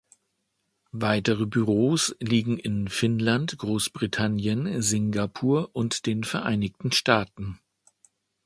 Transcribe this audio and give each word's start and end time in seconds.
Weitere 0.93 1.45
Büros 1.45 2.15
liegen 2.19 2.57
in 2.57 2.87
Finnland, 2.87 3.59
Großbritannien, 3.59 4.81
Singapur 4.81 5.69
und 5.73 6.07
den 6.07 6.23
Vereinigten 6.23 6.91
Staaten. 6.91 7.59